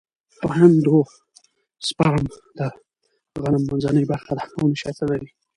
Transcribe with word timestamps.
اندوسپرم 0.51 2.23
د 2.57 2.59
غنم 3.41 3.63
منځنۍ 3.69 4.03
برخه 4.11 4.31
ده 4.37 4.43
او 4.57 4.63
نشایسته 4.73 5.05
لري. 5.11 5.29